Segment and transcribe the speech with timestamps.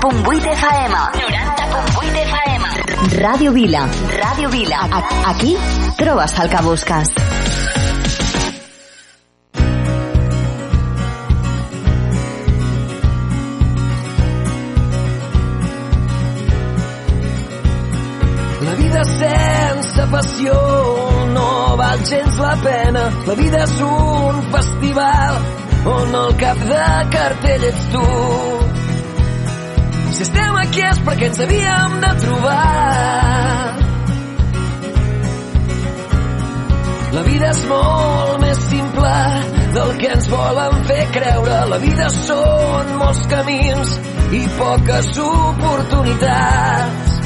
[0.00, 0.94] 90.8 FM.
[1.12, 2.64] 90.8 FM.
[3.20, 3.82] Ràdio Vila.
[4.08, 4.78] Ràdio Vila.
[4.80, 5.56] A aquí
[5.98, 7.08] trobes el que busques.
[18.64, 20.56] La vida sense passió
[21.36, 23.04] no val gens la pena.
[23.26, 25.42] La vida és un festival
[25.84, 28.79] on el cap de cartell ets tu.
[30.20, 33.76] Si estem aquí és perquè ens havíem de trobar.
[37.14, 39.14] La vida és molt més simple
[39.78, 41.56] del que ens volen fer creure.
[41.72, 43.94] La vida són molts camins
[44.36, 47.16] i poques oportunitats.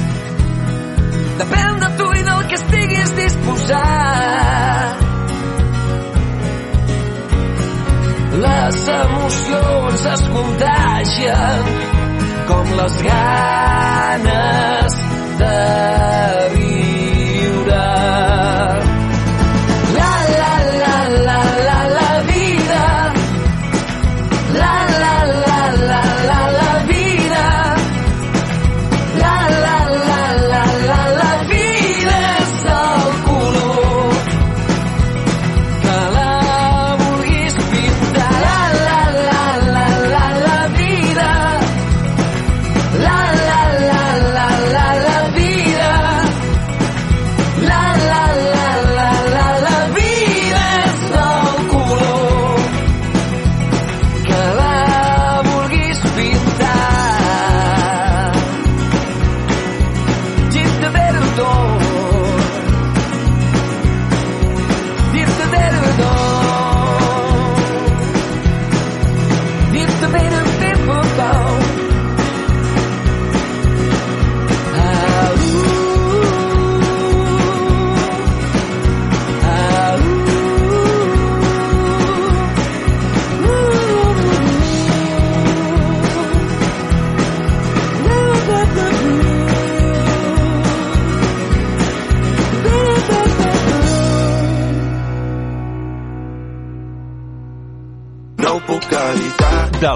[1.42, 5.03] Depèn de tu i del que estiguis disposat.
[8.47, 11.64] Les emocions es contagien
[12.48, 14.97] com les ganes
[15.41, 15.59] de
[16.55, 16.73] viure.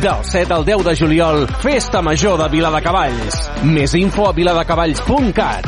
[0.00, 3.38] Del 7 al 10 de juliol, Festa Major de Viladecavalls.
[3.66, 5.66] Més info a viladecavalls.cat.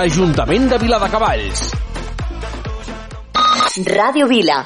[0.00, 1.66] Ajuntament de Viladecavalls.
[3.84, 4.62] Ràdio Vila.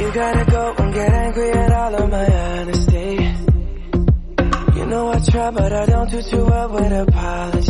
[0.00, 3.10] You gotta go and get angry at all of my honesty.
[4.74, 7.69] You know I try, but I don't do too well with apologies.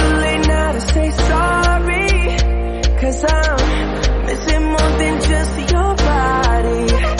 [0.00, 2.08] too late now to say sorry?
[3.00, 7.19] Cause I'm missing more than just your body.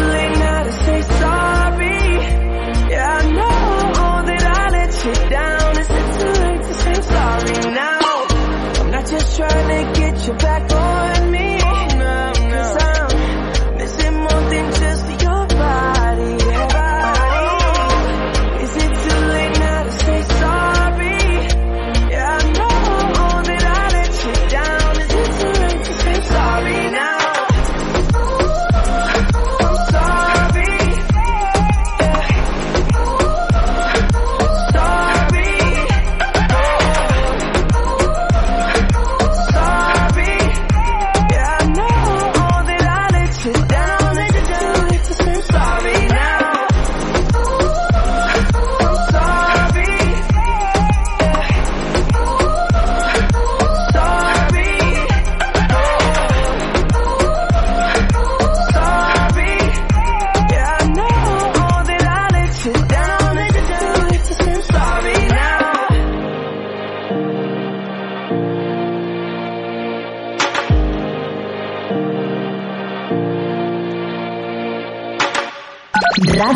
[9.11, 11.00] Just trying to get you back on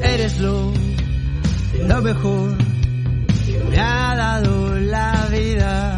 [0.00, 0.72] Eres lo,
[1.88, 2.56] lo mejor
[3.44, 5.97] que me ha dado la vida.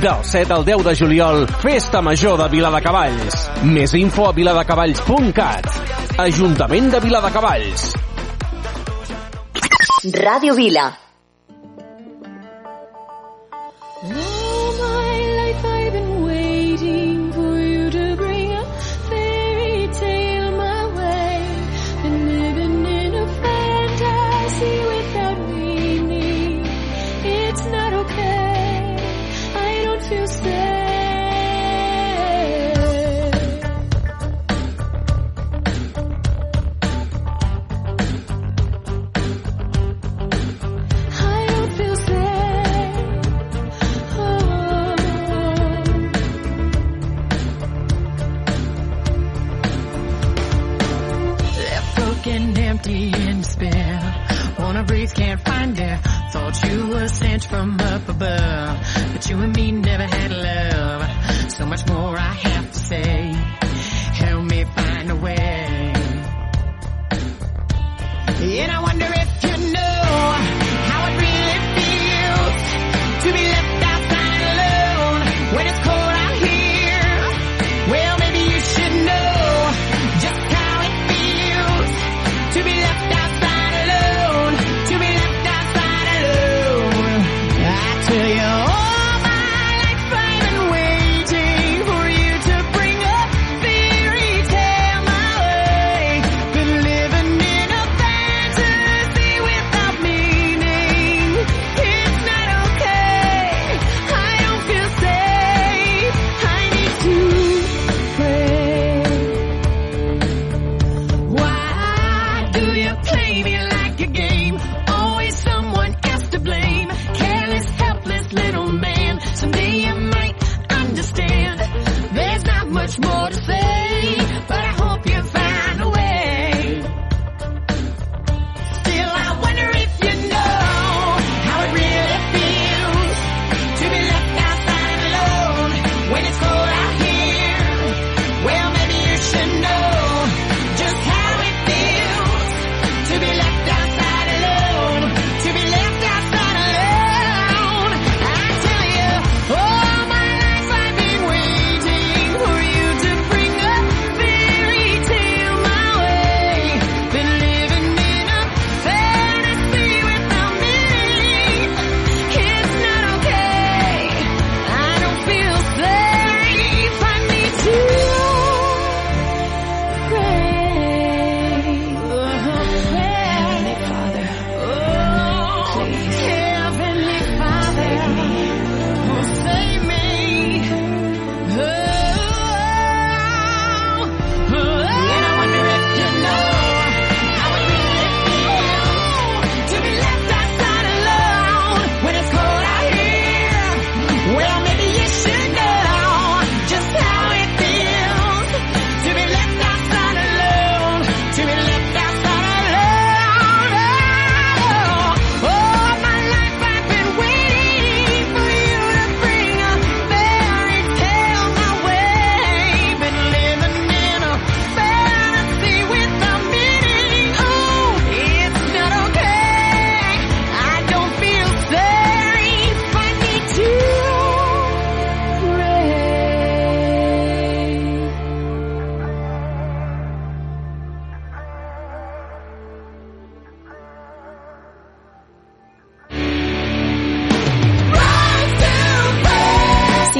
[0.00, 3.46] Del 7 al 10 de juliol, Festa Major de Viladecavalls.
[3.64, 5.70] Més info a viladecavalls.cat.
[6.20, 7.88] Ajuntament de Viladecavalls.
[10.20, 10.90] Ràdio Vila.
[14.04, 14.35] Mm.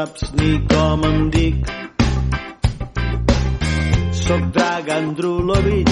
[0.00, 1.70] Saps ni com em dic.
[4.20, 5.90] Soc Dragan Drulovic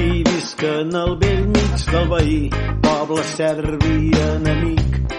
[0.00, 2.38] i visc en el vell mig del veí,
[2.84, 5.16] poble serbi enemic.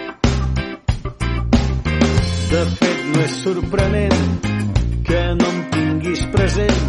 [2.52, 4.24] De fet, no és sorprenent
[5.08, 6.84] que no em tinguis present.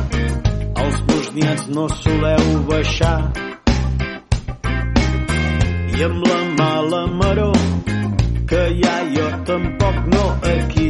[0.86, 3.18] Els bosnians no soleu baixar.
[5.98, 7.93] I amb la mala maror
[8.54, 10.90] que ha jo tampoc no aquí.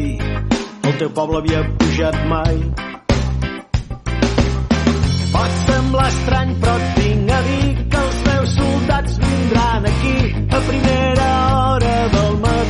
[0.87, 2.57] El teu poble havia pujat mai.
[5.35, 10.17] Pot semblar estrany, però et vinc a dir que els meus soldats vindran aquí
[10.57, 12.62] a primera hora del matí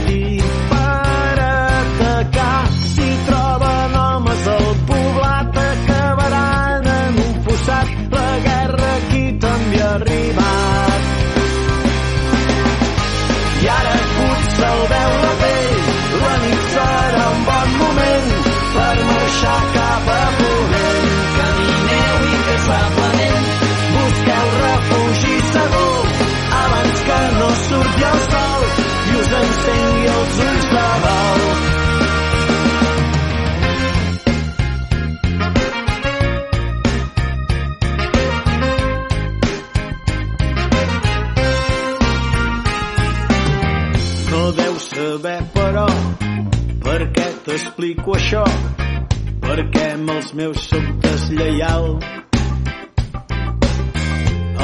[50.23, 51.85] els meus soc deslleial.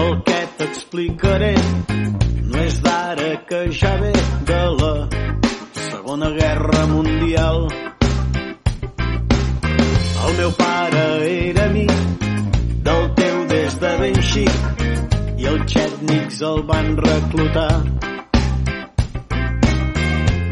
[0.02, 1.52] El que t'explicaré
[2.52, 4.14] no és d'ara que ja ve
[4.52, 4.94] de la
[5.90, 7.68] Segona Guerra Mundial.
[10.30, 11.94] El meu pare era amic
[12.88, 14.84] del teu des de ben xic
[15.44, 17.74] i els xètnics el van reclutar.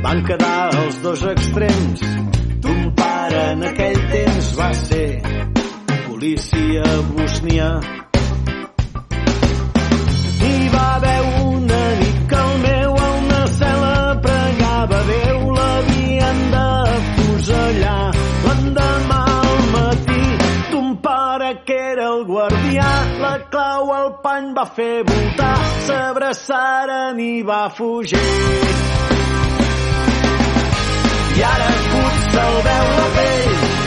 [0.04, 2.08] Van quedar els dos extrems.
[2.62, 4.07] Ton pare en aquell
[4.68, 5.22] va ser
[6.08, 7.68] policia bosnià.
[10.48, 16.66] Hi va haver una nit que el meu a una cel·la pregava Déu l'havien de
[17.14, 18.04] fusellar.
[18.48, 20.28] L'endemà al matí
[20.74, 22.92] ton pare que era el guardià
[23.24, 25.56] la clau al pany va fer voltar
[25.88, 28.28] s'abraçaren i va fugir.
[31.40, 33.77] I ara fuig se'l veu la pell,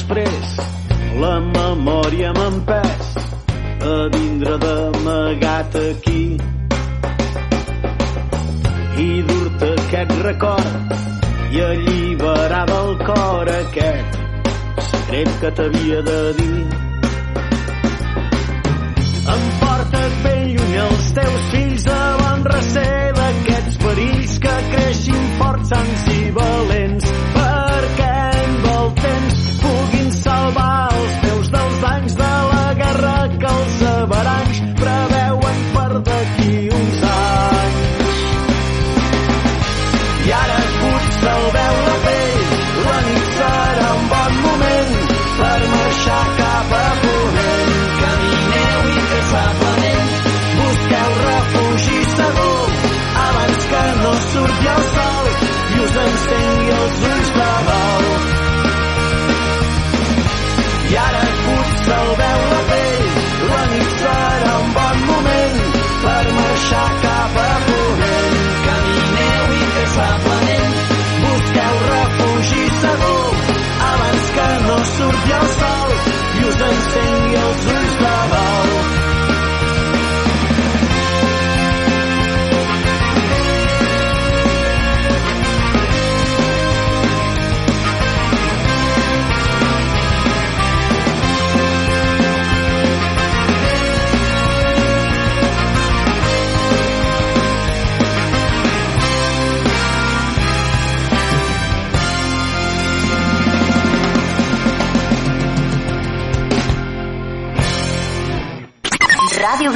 [0.00, 0.44] després,
[1.20, 3.08] la memòria m'empès
[3.84, 6.22] a vindre d'amagat aquí
[9.04, 10.94] i dur-te aquest record
[11.52, 14.18] i alliberar del cor aquest
[14.88, 16.62] secret que t'havia de dir.
[19.36, 26.08] Emporta't ben lluny els teus fills de bon recer d'aquests perills que creixin forts, sans
[26.16, 27.12] i valents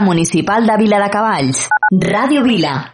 [0.00, 1.68] Municipal de Vila de Cavalls.
[1.92, 2.93] Ràdio Vila.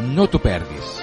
[0.00, 0.94] No t'ho perdis.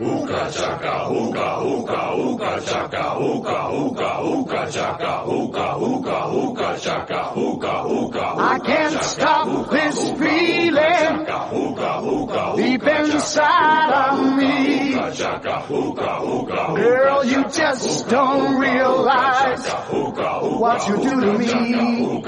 [0.00, 7.84] Uka chaka, uka, uka, uka chaka, uka, uka, uka chaka, uka, uka, uka chaka, uka,
[7.84, 8.34] uka.
[8.38, 11.26] I can't stop this feeling
[12.56, 14.94] deep inside of me.
[16.76, 22.20] Girl, you just don't realize what you do to me.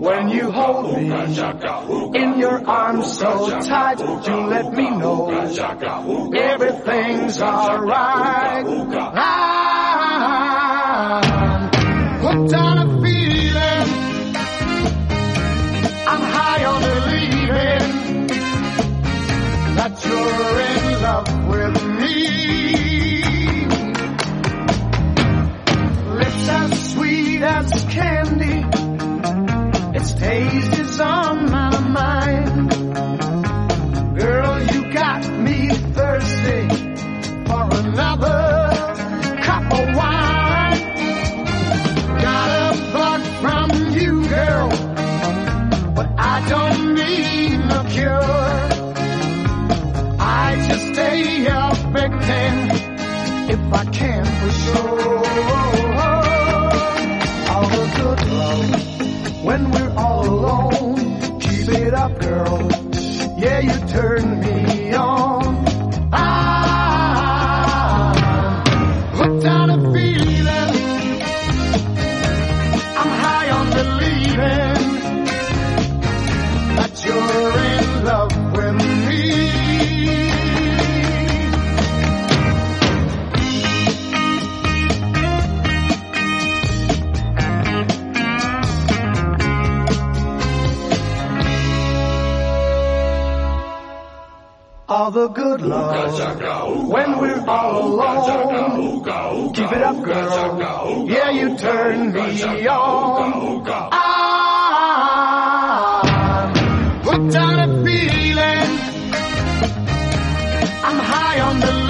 [0.00, 1.10] When you hold me
[2.18, 5.30] in your arms so tight, you let me know
[5.62, 8.64] everything's alright.
[8.66, 8.80] I'm
[12.20, 13.88] hooked on a feeling.
[16.08, 18.26] I'm high on believing
[19.76, 22.16] that you're in love with me.
[26.16, 28.64] Lips as sweet as candy.
[29.98, 31.49] Its taste is on
[36.20, 36.68] thirsty
[37.46, 38.60] for another
[39.42, 40.80] cup of wine.
[42.20, 44.68] Got a bug from you, girl,
[45.94, 48.20] but I don't need no cure.
[50.18, 52.54] I just stay up victim
[53.50, 55.18] if I can for sure.
[57.50, 61.40] All the good love when we're all alone.
[61.40, 62.68] Keep it up, girl.
[63.38, 65.39] Yeah, you turn me on.
[96.10, 99.52] When we're all alone.
[99.54, 101.06] Keep it up, girl.
[101.08, 103.62] Yeah, you turn me on.
[103.92, 104.00] I'm
[107.02, 108.78] hooked on a feeling.
[111.36, 111.89] you're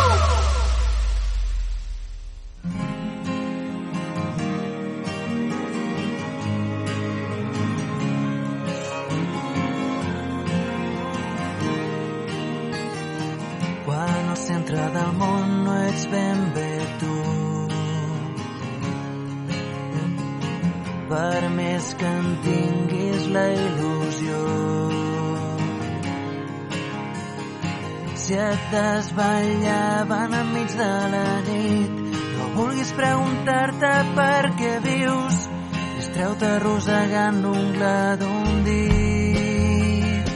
[32.81, 35.49] Vulguis preguntar-te per què vius,
[35.97, 40.31] distreu-te arrossegant l'ungla d'un dit.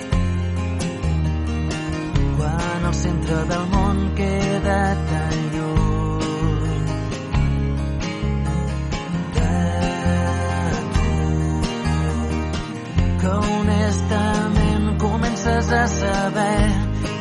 [2.37, 6.85] Quan el centre del món queda tan lluny
[9.39, 9.53] de
[10.93, 11.09] tu
[13.21, 16.69] que honestament comences a saber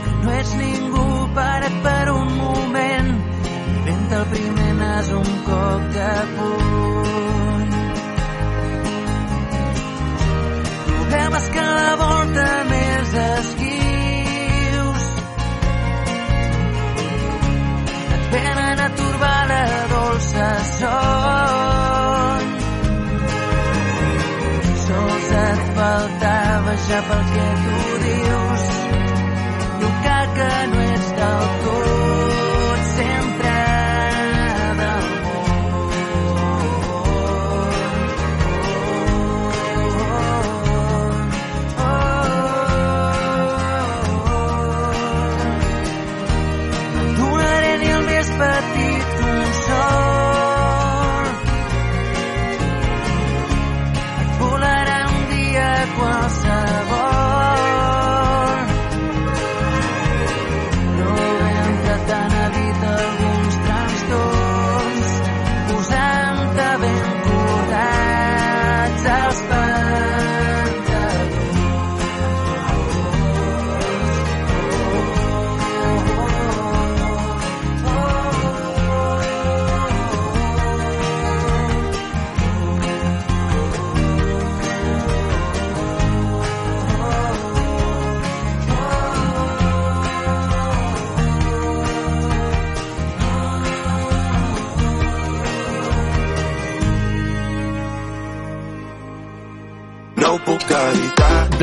[0.05, 1.74] que no ets ningú per
[5.05, 7.71] nas un cop de puny.
[10.87, 15.05] Problemes que a la volta més esquius
[18.15, 19.65] et venen a turbar la
[19.95, 22.45] dolça son
[24.87, 28.71] sols et faltava ja pel que tu dius.
[29.81, 31.94] Tocar que no ets del tot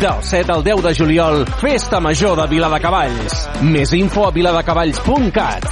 [0.00, 3.38] Del 7 al 10 de juliol, Festa Major de Viladecavalls.
[3.66, 5.66] Més info a viladecavalls.cat.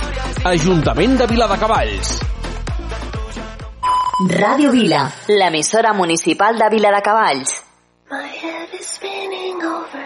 [0.51, 2.11] Ajuntament de Viladecavalls.
[4.33, 5.05] Ràdio Vila.
[5.31, 7.55] L'emissora municipal de Vila de Cavalls.
[8.11, 10.06] My head is spinning over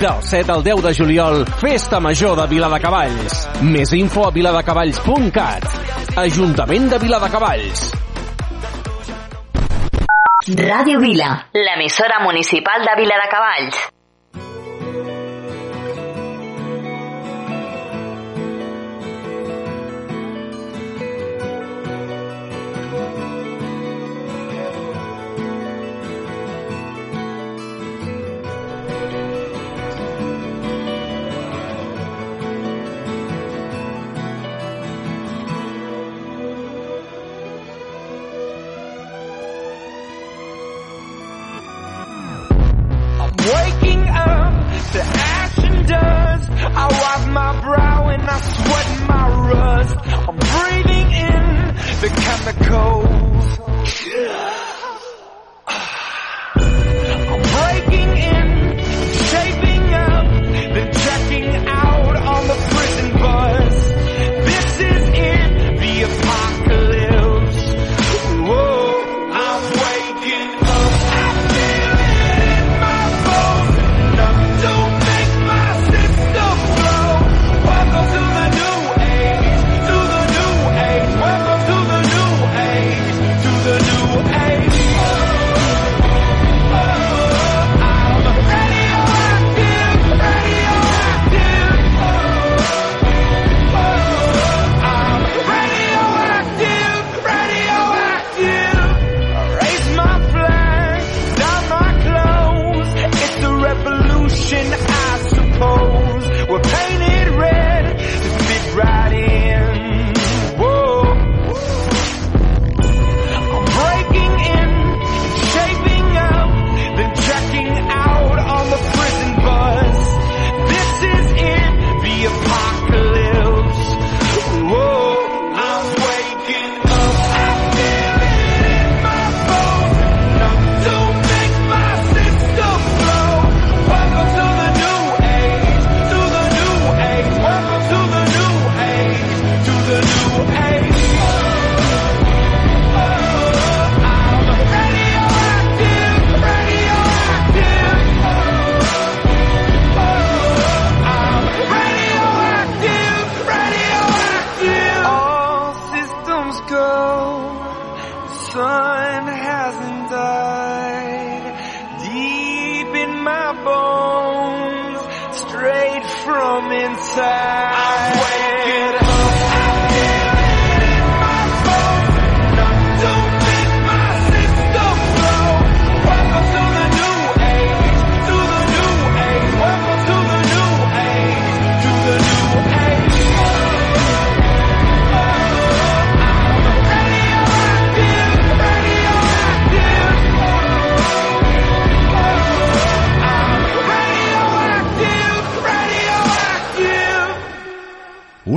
[0.00, 3.48] Del 7 al 10 de juliol, Festa Major de Viladecavalls.
[3.62, 5.66] Més info a viladecavalls.cat.
[6.22, 7.82] Ajuntament de Viladecavalls.
[10.58, 13.82] Ràdio Vila, l'emissora municipal de Viladecavalls.
[46.54, 49.96] I wipe my brow and I sweat my rust.
[50.28, 53.60] I'm breathing in the chemicals.
[53.66, 54.61] I'm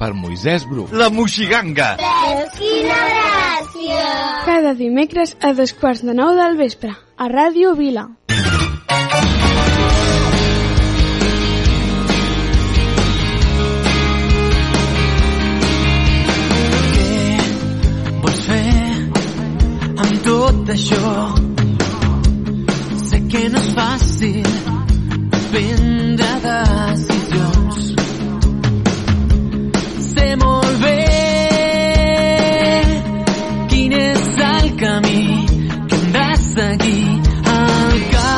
[0.00, 0.86] per Moisès Bru.
[0.96, 1.92] La Moixiganga!
[2.56, 4.06] Quina gràcia!
[4.46, 8.08] Cada dimecres a dos quarts de nou del vespre, a Ràdio Vila.
[18.24, 18.64] vols fer
[20.00, 21.14] amb tot això?
[23.04, 24.52] Sé que no és fàcil
[25.50, 27.19] prendre decisions.
[30.30, 30.96] sé molt bé
[33.70, 35.24] quin és el camí
[35.88, 37.08] que hem de seguir.
[37.54, 38.28] El que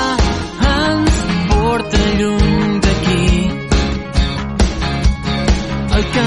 [0.70, 1.18] ens
[1.51, 3.26] porta lluny d'aquí.
[5.97, 6.26] El que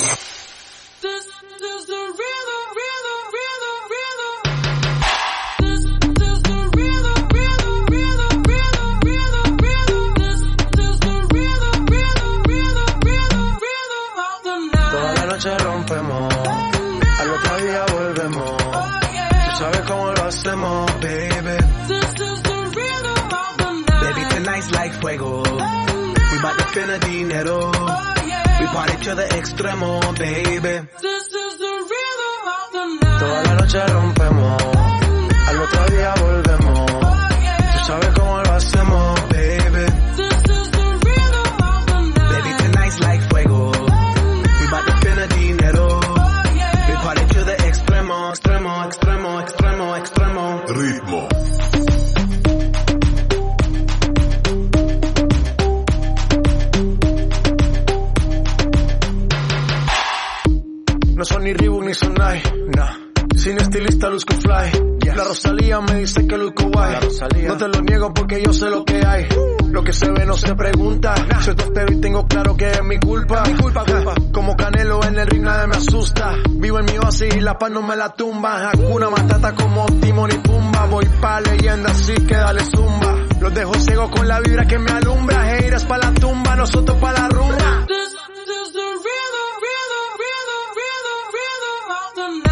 [71.01, 71.41] insulta.
[71.41, 73.43] Soy tostero y tengo claro que es mi culpa.
[73.47, 74.13] Mi culpa, culpa.
[74.31, 76.33] Como Canelo en el ring nadie me asusta.
[76.49, 78.69] Vivo en mi oasis y la paz no me la tumba.
[78.69, 80.85] Hakuna Matata como Timon y Pumba.
[80.85, 83.15] Voy pa' leyenda, así que dale zumba.
[83.39, 85.57] Los dejo ciegos con la vibra que me alumbra.
[85.57, 87.85] Heiras pa' la tumba, nosotros pa' la rumba.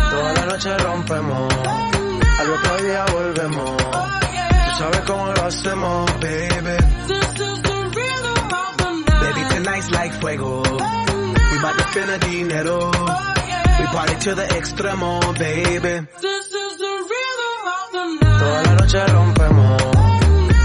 [0.10, 1.54] Toda la noche rompemos,
[2.39, 3.78] al otro día volvemos.
[3.78, 6.99] Tú sabes cómo lo hacemos, baby.
[9.80, 10.61] nights like fuego.
[10.61, 12.91] We bout to finna dinero.
[13.80, 16.07] We party to the extremo, baby.
[16.21, 18.39] This is the rhythm of the night.
[18.39, 19.82] Toda la noche rompemos.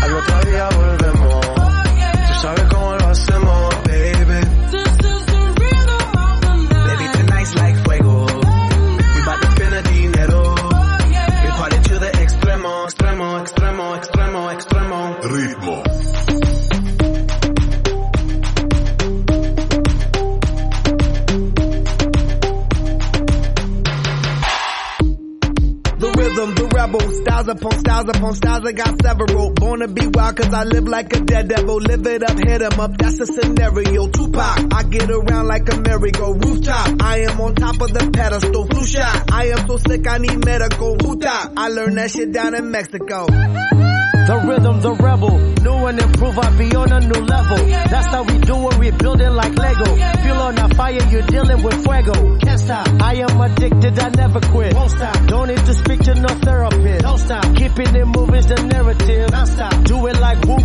[0.02, 1.46] Al otro día volvemos.
[1.46, 2.28] Oh.
[2.28, 2.64] Tú sabes
[27.24, 29.50] Styles upon styles upon styles, I got several.
[29.50, 31.76] Born to be wild cause I live like a dead devil.
[31.76, 34.08] Live it up, hit 'em up, that's the scenario.
[34.08, 36.34] Tupac, I get around like a merry-go.
[36.34, 38.66] Rooftop, I am on top of the pedestal.
[38.66, 40.96] Flu shot, I am so sick I need medical.
[40.98, 43.26] Huta, I learned that shit down in Mexico.
[44.26, 45.36] The rhythm, the rebel.
[45.64, 47.58] New and improve, I be on a new level.
[47.66, 49.84] That's how we do it, we build it like Lego.
[49.84, 52.38] Feel on a fire, you're dealing with fuego.
[52.38, 52.88] Can't stop.
[53.02, 54.74] I am addicted, I never quit.
[54.74, 55.26] Won't stop.
[55.26, 57.02] Don't need to speak to no therapist.
[57.02, 57.44] Don't stop.
[57.54, 59.28] Keeping it moving's the narrative.
[59.30, 59.84] Don't stop.
[59.84, 60.62] Do it like whoop,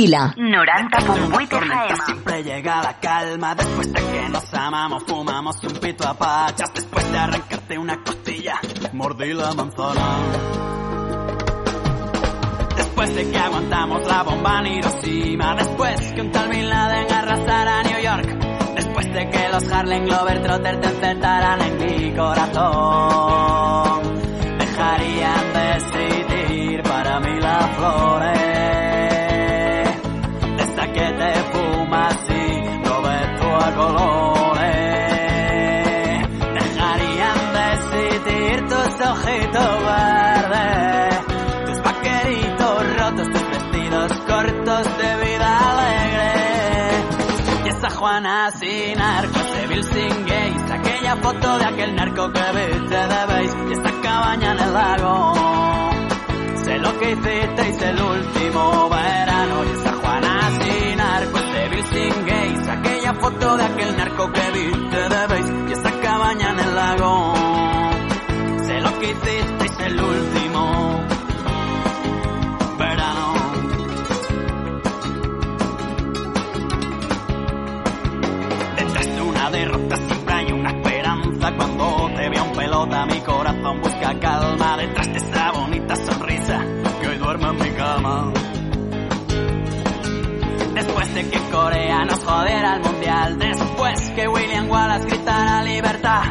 [0.00, 1.74] Vila, 90.8 FM.
[2.06, 3.54] Siempre llega la calma.
[3.54, 8.58] Después de que nos amamos, fumamos un pito a pachas, después de arrancarte una costilla,
[8.94, 10.16] mordí la manzana.
[12.78, 17.80] Después de que aguantamos la bomba en Hiroshima, después que un tal Bin Laden arrasara
[17.80, 18.26] a New York,
[18.76, 24.00] después de que los Harlem Globetrotters te enfrentaran en mi corazón,
[24.60, 28.59] dejarían decidir para mí las flores
[48.00, 52.40] Y esa Juana sin narco, ese Bill sin gays, aquella foto de aquel narco que
[52.40, 55.34] viste de y esa cabaña en el lago.
[56.64, 59.64] Sé lo que hicisteis el último verano.
[59.64, 64.50] Y esa Juana sin narco, ese Bill sin gays, aquella foto de aquel narco que
[64.50, 67.34] viste de y esa cabaña en el lago.
[68.64, 71.19] Sé lo que hicisteis el último
[79.50, 81.52] una derrota siempre hay una esperanza.
[81.56, 84.76] Cuando te veo un pelota, mi corazón busca calma.
[84.76, 86.64] Detrás de esa bonita sonrisa
[87.00, 88.32] que hoy duerme en mi cama.
[90.74, 93.38] Después de que Corea nos jodiera el mundial.
[93.38, 96.22] Después que William Wallace gritara libertad.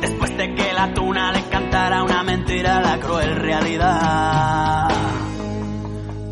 [0.00, 4.88] Después de que la tuna le cantara una mentira a la cruel realidad.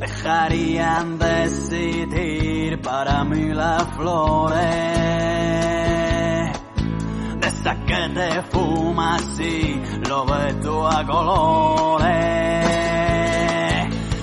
[0.01, 5.42] Dejarían decidir para mí las flores
[7.73, 12.07] de que te fumas y lo ves tú a colores.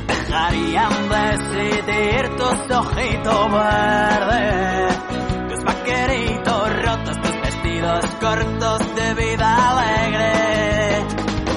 [0.08, 5.00] Dejarían decidir tus ojitos verdes,
[5.50, 11.06] tus vaqueritos rotos, tus vestidos cortos de vida alegre.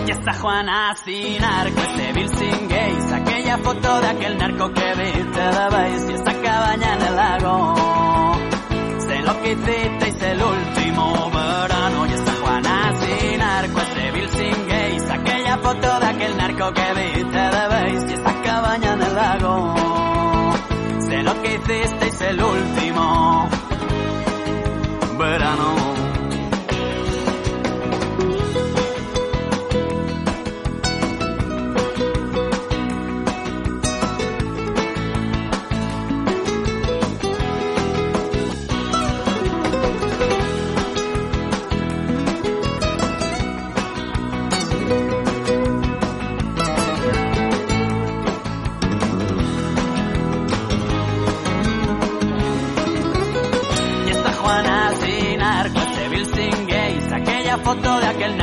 [0.06, 4.94] Y esta Juana sin narco, ese Bill sin gays, aquella foto de aquel narco que
[4.94, 7.74] viste de beige y esa cabaña en el lago.
[9.42, 15.58] Que hicisteis el último verano y esa Juana sin narco, ese Bill sin gays, aquella
[15.58, 19.74] foto de aquel narco que viste de beige y esa cabaña en el lago.
[21.00, 23.48] Sé lo que hicisteis el último
[25.18, 25.91] verano.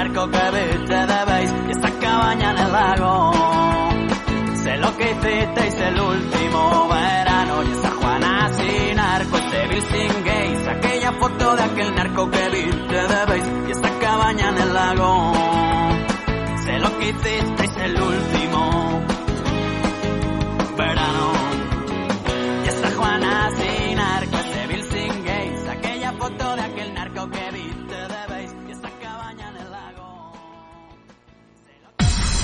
[0.09, 3.31] Narco que viste de beige y esta cabaña en el lago.
[4.63, 10.23] Sé lo que hicisteis el último verano y esa Juana sin narco, ese Bill sin
[10.23, 14.73] gays, aquella foto de aquel narco que viste de beige y esta cabaña en el
[14.73, 15.33] lago.
[16.65, 18.38] Sé lo que hicisteis el último